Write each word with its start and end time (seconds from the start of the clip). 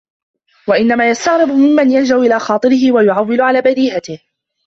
وَإِنَّمَا 0.67 1.09
يُسْتَغْرَبُ 1.09 1.47
مِمَّنْ 1.49 1.91
يَلْجَأُ 1.91 2.15
إلَى 2.17 2.39
خَاطِرِهِ 2.39 2.91
وَيُعَوِّلُ 2.91 3.41
عَلَى 3.41 3.61
بَدِيهَتِهِ 3.61 4.19